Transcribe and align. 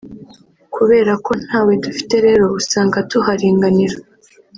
kubera 0.75 1.11
ko 1.25 1.31
ntawe 1.43 1.73
dufite 1.83 2.15
rero 2.25 2.45
usanga 2.59 2.97
tuharenganira 3.09 3.95